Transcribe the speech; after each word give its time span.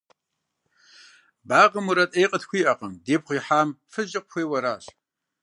Багъым 1.47 1.83
мурад 1.85 2.09
Ӏей 2.13 2.27
къытхуиӀэкъым, 2.31 2.93
дипхъу 3.05 3.35
ихьам 3.37 3.69
фызкӀэ 3.91 4.19
къыхуейуэ 4.23 4.57
аращ. 4.59 4.85